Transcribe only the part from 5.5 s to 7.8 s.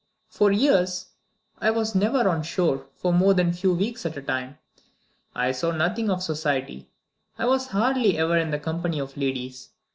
saw nothing of society; I was